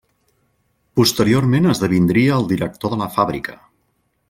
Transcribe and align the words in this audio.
Posteriorment 0.99 1.69
esdevindria 1.75 2.39
el 2.41 2.49
director 2.53 2.95
de 2.95 3.01
la 3.03 3.11
fàbrica. 3.19 3.57